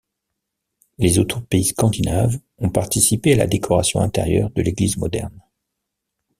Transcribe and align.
Les 0.97 1.19
autres 1.19 1.41
pays 1.41 1.63
scandinaves 1.65 2.39
ont 2.57 2.71
participé 2.71 3.33
à 3.33 3.35
la 3.35 3.45
décoration 3.45 3.99
intérieure 3.99 4.49
de 4.49 4.63
l'église 4.63 4.97
moderne. 4.97 5.39